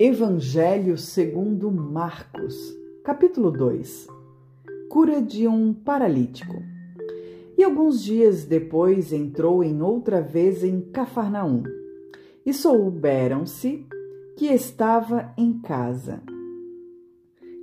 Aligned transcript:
Evangelho 0.00 0.96
segundo 0.96 1.72
Marcos, 1.72 2.54
capítulo 3.02 3.50
2. 3.50 4.06
Cura 4.88 5.20
de 5.20 5.48
um 5.48 5.74
paralítico. 5.74 6.54
E 7.56 7.64
alguns 7.64 8.00
dias 8.04 8.44
depois 8.44 9.12
entrou 9.12 9.64
em 9.64 9.82
outra 9.82 10.22
vez 10.22 10.62
em 10.62 10.80
Cafarnaum. 10.80 11.64
E 12.46 12.54
souberam-se 12.54 13.84
que 14.36 14.46
estava 14.46 15.34
em 15.36 15.58
casa. 15.58 16.22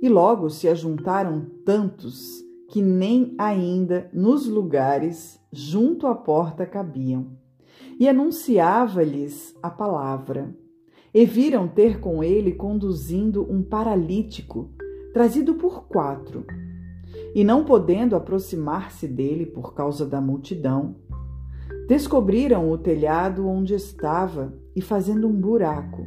E 0.02 0.06
logo 0.06 0.50
se 0.50 0.68
ajuntaram 0.68 1.46
tantos 1.64 2.44
que 2.68 2.82
nem 2.82 3.34
ainda 3.38 4.10
nos 4.12 4.46
lugares 4.46 5.40
junto 5.50 6.06
à 6.06 6.14
porta 6.14 6.66
cabiam. 6.66 7.28
E 7.98 8.06
anunciava-lhes 8.06 9.56
a 9.62 9.70
palavra 9.70 10.54
e 11.16 11.24
viram 11.24 11.66
ter 11.66 11.98
com 11.98 12.22
ele 12.22 12.52
conduzindo 12.52 13.50
um 13.50 13.62
paralítico, 13.62 14.68
trazido 15.14 15.54
por 15.54 15.84
quatro. 15.84 16.44
E 17.34 17.42
não 17.42 17.64
podendo 17.64 18.14
aproximar-se 18.14 19.08
dele 19.08 19.46
por 19.46 19.72
causa 19.72 20.04
da 20.04 20.20
multidão, 20.20 20.96
descobriram 21.88 22.70
o 22.70 22.76
telhado 22.76 23.48
onde 23.48 23.72
estava 23.72 24.52
e, 24.76 24.82
fazendo 24.82 25.26
um 25.26 25.32
buraco, 25.32 26.06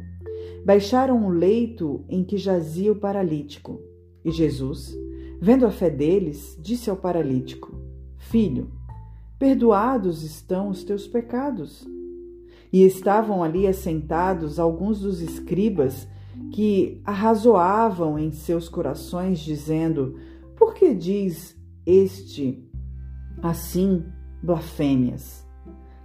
baixaram 0.64 1.26
o 1.26 1.28
leito 1.28 2.04
em 2.08 2.22
que 2.22 2.36
jazia 2.38 2.92
o 2.92 3.00
paralítico. 3.00 3.80
E 4.24 4.30
Jesus, 4.30 4.96
vendo 5.40 5.66
a 5.66 5.72
fé 5.72 5.90
deles, 5.90 6.56
disse 6.62 6.88
ao 6.88 6.96
paralítico: 6.96 7.74
Filho, 8.16 8.70
perdoados 9.40 10.22
estão 10.22 10.68
os 10.68 10.84
teus 10.84 11.08
pecados. 11.08 11.84
E 12.72 12.84
estavam 12.84 13.42
ali 13.42 13.66
assentados 13.66 14.58
alguns 14.58 15.00
dos 15.00 15.20
escribas 15.20 16.06
que 16.52 17.00
arrazoavam 17.04 18.18
em 18.18 18.32
seus 18.32 18.68
corações, 18.68 19.40
dizendo: 19.40 20.16
Por 20.56 20.74
que 20.74 20.94
diz 20.94 21.56
este 21.84 22.64
assim 23.42 24.04
blasfêmias? 24.42 25.46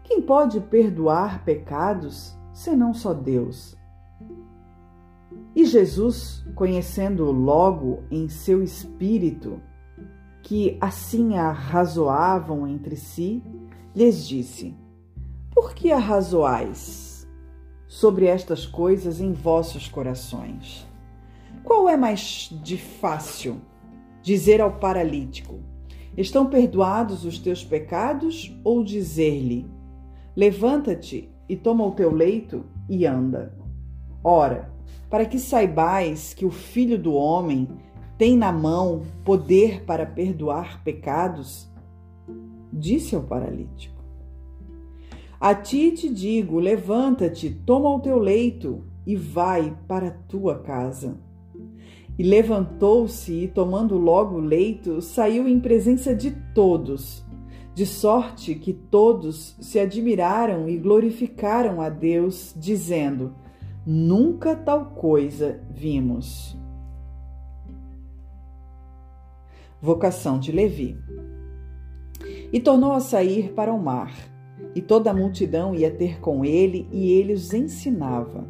Quem 0.03 0.22
pode 0.22 0.59
perdoar 0.59 1.44
pecados 1.44 2.35
senão 2.53 2.94
só 2.94 3.13
Deus? 3.13 3.75
E 5.55 5.66
Jesus, 5.66 6.45
conhecendo 6.53 7.31
logo 7.31 8.03
em 8.11 8.27
seu 8.27 8.61
espírito 8.61 9.61
que 10.44 10.77
assim 10.81 11.38
arrazoavam 11.38 12.67
entre 12.67 12.95
si, 12.95 13.41
lhes 13.95 14.27
disse: 14.27 14.75
por 15.56 15.73
que 15.73 15.89
arrazoais 15.89 17.25
sobre 17.88 18.25
estas 18.25 18.66
coisas 18.66 19.22
em 19.22 19.31
vossos 19.31 19.88
corações? 19.88 20.86
Qual 21.64 21.88
é 21.88 21.95
mais 21.95 22.50
de 22.62 22.78
fácil 22.78 23.62
dizer 24.22 24.59
ao 24.59 24.73
paralítico: 24.73 25.62
Estão 26.17 26.47
perdoados 26.47 27.23
os 27.23 27.39
teus 27.39 27.64
pecados? 27.64 28.53
Ou 28.66 28.84
dizer-lhe: 28.84 29.66
Levanta-te 30.36 31.30
e 31.47 31.56
toma 31.56 31.86
o 31.86 31.92
teu 31.92 32.14
leito 32.14 32.66
e 32.90 33.06
anda? 33.06 33.58
Ora, 34.22 34.69
para 35.09 35.25
que 35.25 35.40
saibais 35.40 36.34
que 36.34 36.45
o 36.45 36.52
Filho 36.52 37.00
do 37.00 37.14
Homem 37.14 37.69
tem 38.17 38.36
na 38.36 38.52
mão 38.52 39.03
poder 39.23 39.86
para 39.86 40.06
perdoar 40.06 40.84
pecados, 40.84 41.69
disse 42.73 43.16
ao 43.16 43.23
paralítico. 43.23 43.95
A 45.39 45.53
ti 45.53 45.91
te 45.91 46.09
digo: 46.09 46.59
levanta-te, 46.59 47.50
toma 47.50 47.89
o 47.89 48.00
teu 48.00 48.17
leito 48.17 48.83
e 49.05 49.16
vai 49.16 49.78
para 49.88 50.08
a 50.08 50.11
tua 50.11 50.59
casa. 50.59 51.18
E 52.18 52.23
levantou-se 52.23 53.31
e, 53.34 53.47
tomando 53.47 53.97
logo 53.97 54.38
o 54.38 54.41
leito, 54.41 55.01
saiu 55.01 55.50
em 55.50 55.59
presença 55.59 56.16
de 56.16 56.31
todos, 56.53 57.25
de 57.73 57.85
sorte 57.85 58.56
que 58.56 58.72
todos 58.72 59.57
se 59.59 59.78
admiraram 59.78 60.69
e 60.69 60.78
glorificaram 60.78 61.81
a 61.81 61.90
Deus, 61.90 62.56
dizendo: 62.57 63.35
Nunca 63.85 64.56
tal 64.56 64.91
coisa 64.91 65.59
vimos. 65.69 66.57
Vocação 69.81 70.40
de 70.40 70.53
Levi. 70.53 70.97
E 72.53 72.59
tornou 72.62 72.94
a 72.94 73.02
sair 73.02 73.52
para 73.52 73.73
o 73.73 73.78
mar 73.78 74.34
e 74.75 74.81
toda 74.81 75.09
a 75.09 75.13
multidão 75.13 75.74
ia 75.74 75.90
ter 75.90 76.19
com 76.19 76.44
ele, 76.44 76.86
e 76.91 77.09
ele 77.13 77.31
os 77.31 77.53
ensinava. 77.53 78.46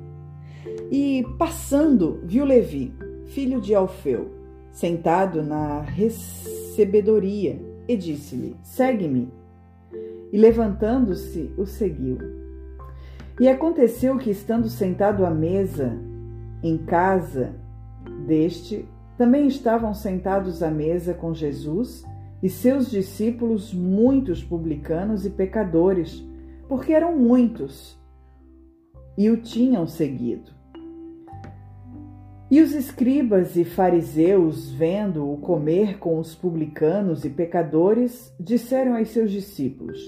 E, 0.91 1.23
passando, 1.37 2.19
viu 2.23 2.43
Levi, 2.43 2.91
filho 3.27 3.61
de 3.61 3.75
Alfeu, 3.75 4.31
sentado 4.71 5.43
na 5.43 5.81
recebedoria, 5.81 7.61
e 7.87 7.95
disse-lhe: 7.95 8.55
Segue-me. 8.63 9.29
E 10.33 10.37
levantando-se, 10.37 11.51
o 11.55 11.65
seguiu. 11.67 12.17
E 13.39 13.47
aconteceu 13.47 14.17
que, 14.17 14.31
estando 14.31 14.67
sentado 14.67 15.25
à 15.25 15.29
mesa, 15.29 15.95
em 16.63 16.77
casa 16.77 17.53
deste, 18.25 18.87
também 19.17 19.47
estavam 19.47 19.93
sentados 19.93 20.63
à 20.63 20.71
mesa 20.71 21.13
com 21.13 21.33
Jesus 21.33 22.03
e 22.45 22.49
seus 22.49 22.91
discípulos 22.91 23.73
muitos 23.73 24.43
publicanos 24.43 25.25
e 25.25 25.31
pecadores, 25.31 26.23
porque 26.69 26.93
eram 26.93 27.17
muitos 27.17 27.99
e 29.17 29.31
o 29.31 29.37
tinham 29.37 29.87
seguido. 29.87 30.51
E 32.51 32.61
os 32.61 32.75
escribas 32.75 33.55
e 33.55 33.65
fariseus, 33.65 34.69
vendo-o 34.69 35.37
comer 35.37 35.97
com 35.97 36.19
os 36.19 36.35
publicanos 36.35 37.25
e 37.25 37.31
pecadores, 37.31 38.31
disseram 38.39 38.95
aos 38.95 39.09
seus 39.09 39.31
discípulos: 39.31 39.99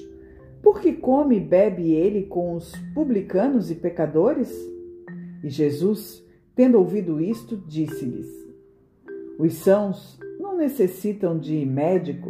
Por 0.62 0.80
que 0.80 0.94
come 0.94 1.38
e 1.38 1.40
bebe 1.40 1.94
ele 1.94 2.28
com 2.28 2.54
os 2.54 2.72
publicanos 2.94 3.72
e 3.72 3.76
pecadores? 3.76 4.56
E 5.44 5.50
Jesus, 5.50 6.24
tendo 6.56 6.78
ouvido 6.78 7.20
isto, 7.20 7.58
disse-lhes: 7.68 8.30
Os 9.40 9.56
sãos 9.56 10.20
necessitam 10.58 11.38
de 11.38 11.66
médico, 11.66 12.30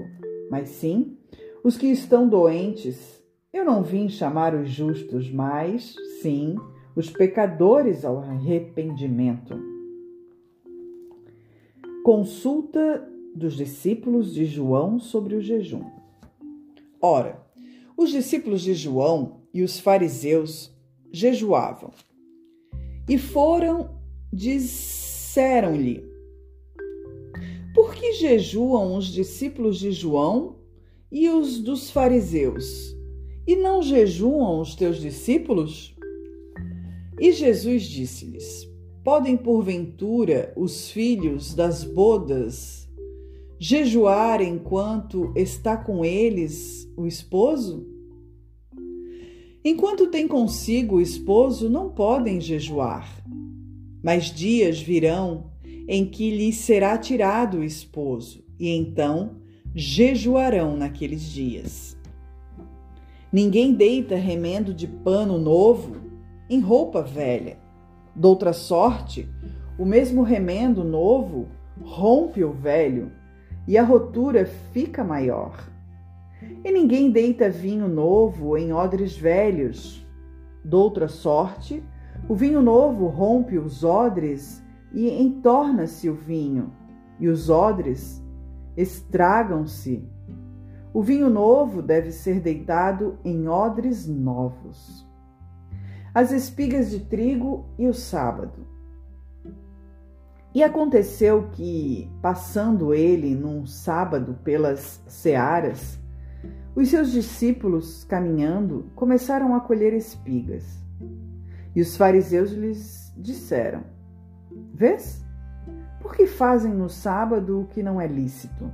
mas 0.51 0.69
sim 0.69 1.17
os 1.63 1.77
que 1.77 1.87
estão 1.87 2.27
doentes. 2.27 3.23
Eu 3.51 3.65
não 3.65 3.81
vim 3.81 4.09
chamar 4.09 4.53
os 4.53 4.69
justos, 4.69 5.31
mas 5.31 5.95
sim 6.21 6.55
os 6.95 7.09
pecadores 7.09 8.05
ao 8.05 8.19
arrependimento. 8.19 9.59
Consulta 12.03 13.07
dos 13.35 13.55
discípulos 13.55 14.33
de 14.33 14.45
João 14.45 14.99
sobre 14.99 15.35
o 15.35 15.41
jejum. 15.41 15.83
Ora, 17.01 17.45
os 17.95 18.11
discípulos 18.11 18.61
de 18.61 18.73
João 18.73 19.41
e 19.53 19.61
os 19.61 19.79
fariseus 19.79 20.75
jejuavam. 21.11 21.91
E 23.09 23.17
foram, 23.17 23.89
disseram-lhe: 24.31 26.03
jejuam 28.19 28.95
os 28.95 29.07
discípulos 29.07 29.79
de 29.79 29.91
João 29.91 30.57
e 31.11 31.29
os 31.29 31.59
dos 31.59 31.89
fariseus? 31.89 32.95
E 33.47 33.55
não 33.55 33.81
jejuam 33.81 34.59
os 34.59 34.75
teus 34.75 34.99
discípulos? 34.99 35.95
E 37.19 37.31
Jesus 37.31 37.83
disse-lhes: 37.83 38.69
Podem 39.03 39.37
porventura 39.37 40.53
os 40.55 40.91
filhos 40.91 41.53
das 41.53 41.83
bodas 41.83 42.87
jejuar 43.59 44.41
enquanto 44.41 45.31
está 45.35 45.77
com 45.77 46.03
eles 46.03 46.91
o 46.97 47.07
esposo? 47.07 47.87
Enquanto 49.63 50.07
tem 50.07 50.27
consigo 50.27 50.97
o 50.97 51.01
esposo, 51.01 51.69
não 51.69 51.89
podem 51.89 52.39
jejuar. 52.39 53.21
Mas 54.03 54.25
dias 54.25 54.79
virão 54.79 55.51
em 55.87 56.05
que 56.05 56.29
lhes 56.29 56.57
será 56.57 56.97
tirado 56.97 57.59
o 57.59 57.63
esposo, 57.63 58.43
e 58.59 58.69
então 58.69 59.37
jejuarão 59.73 60.75
naqueles 60.75 61.23
dias. 61.23 61.97
Ninguém 63.31 63.73
deita 63.73 64.15
remendo 64.15 64.73
de 64.73 64.87
pano 64.87 65.37
novo 65.37 65.97
em 66.49 66.59
roupa 66.59 67.01
velha. 67.01 67.57
Doutra 68.15 68.53
sorte, 68.53 69.29
o 69.77 69.85
mesmo 69.85 70.23
remendo 70.23 70.83
novo 70.83 71.47
rompe 71.81 72.43
o 72.43 72.51
velho 72.51 73.11
e 73.67 73.77
a 73.77 73.83
rotura 73.83 74.45
fica 74.73 75.03
maior. 75.03 75.69
E 76.63 76.71
ninguém 76.71 77.11
deita 77.11 77.49
vinho 77.49 77.87
novo 77.87 78.57
em 78.57 78.73
odres 78.73 79.15
velhos. 79.15 80.05
Doutra 80.63 81.07
sorte, 81.07 81.83
o 82.27 82.35
vinho 82.35 82.61
novo 82.61 83.07
rompe 83.07 83.57
os 83.57 83.83
odres 83.83 84.63
e 84.93 85.09
entorna-se 85.21 86.09
o 86.09 86.15
vinho, 86.15 86.71
e 87.19 87.27
os 87.27 87.49
odres 87.49 88.23
estragam-se. 88.75 90.07
O 90.93 91.01
vinho 91.01 91.29
novo 91.29 91.81
deve 91.81 92.11
ser 92.11 92.39
deitado 92.39 93.17
em 93.23 93.47
odres 93.47 94.07
novos. 94.07 95.07
As 96.13 96.31
espigas 96.31 96.89
de 96.89 97.01
trigo 97.01 97.65
e 97.77 97.87
o 97.87 97.93
sábado. 97.93 98.65
E 100.53 100.63
aconteceu 100.63 101.49
que, 101.51 102.09
passando 102.21 102.93
ele 102.93 103.35
num 103.35 103.65
sábado 103.65 104.39
pelas 104.43 105.03
searas, 105.07 105.99
os 106.75 106.89
seus 106.89 107.11
discípulos, 107.11 108.03
caminhando, 108.03 108.89
começaram 108.95 109.55
a 109.55 109.59
colher 109.59 109.93
espigas. 109.93 110.81
E 111.75 111.81
os 111.81 111.95
fariseus 111.97 112.51
lhes 112.51 113.13
disseram: 113.17 113.83
Vês? 114.73 115.25
Por 115.99 116.15
que 116.15 116.25
fazem 116.25 116.73
no 116.73 116.89
sábado 116.89 117.61
o 117.61 117.65
que 117.65 117.83
não 117.83 117.99
é 117.99 118.07
lícito? 118.07 118.71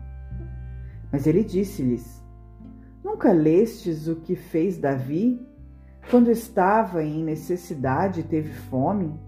Mas 1.12 1.28
ele 1.28 1.44
disse-lhes: 1.44 2.24
Nunca 3.04 3.32
lestes 3.32 4.08
o 4.08 4.18
que 4.18 4.36
fez 4.36 4.78
Davi 4.78 5.40
quando 6.10 6.30
estava 6.30 7.04
em 7.04 7.24
necessidade 7.24 8.22
e 8.22 8.24
teve 8.24 8.52
fome? 8.52 9.20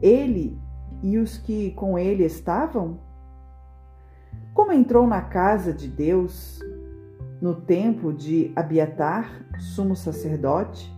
Ele 0.00 0.58
e 1.02 1.18
os 1.18 1.38
que 1.38 1.70
com 1.72 1.98
ele 1.98 2.24
estavam? 2.24 2.98
Como 4.54 4.72
entrou 4.72 5.06
na 5.06 5.22
casa 5.22 5.72
de 5.72 5.88
Deus 5.88 6.60
no 7.40 7.54
tempo 7.54 8.12
de 8.12 8.52
Abiatar, 8.56 9.30
sumo 9.58 9.94
sacerdote, 9.94 10.92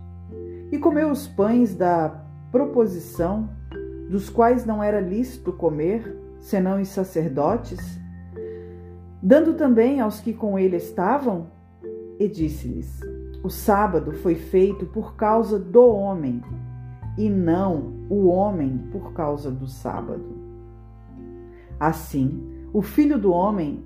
e 0.71 0.77
comeu 0.77 1.11
os 1.11 1.27
pães 1.27 1.75
da 1.75 2.25
proposição, 2.51 3.49
dos 4.11 4.29
quais 4.29 4.65
não 4.65 4.83
era 4.83 4.99
lícito 4.99 5.53
comer, 5.53 6.19
senão 6.41 6.81
os 6.81 6.89
sacerdotes, 6.89 7.97
dando 9.23 9.53
também 9.53 10.01
aos 10.01 10.19
que 10.19 10.33
com 10.33 10.59
ele 10.59 10.75
estavam, 10.75 11.47
e 12.19 12.27
disse-lhes: 12.27 12.99
O 13.41 13.49
sábado 13.49 14.11
foi 14.11 14.35
feito 14.35 14.85
por 14.85 15.15
causa 15.15 15.57
do 15.57 15.87
homem, 15.87 16.43
e 17.17 17.29
não 17.29 17.93
o 18.09 18.27
homem 18.27 18.79
por 18.91 19.13
causa 19.13 19.49
do 19.49 19.65
sábado. 19.65 20.41
Assim, 21.79 22.67
o 22.73 22.81
filho 22.81 23.17
do 23.17 23.31
homem, 23.31 23.81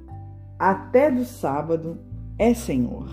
até 0.58 1.12
do 1.12 1.24
sábado, 1.24 2.00
é 2.40 2.52
Senhor. 2.56 3.08